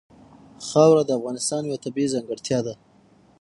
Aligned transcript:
خاوره 0.67 1.03
د 1.05 1.11
افغانستان 1.19 1.61
یوه 1.67 1.79
طبیعي 1.85 2.09
ځانګړتیا 2.13 2.59
ده. 2.65 2.73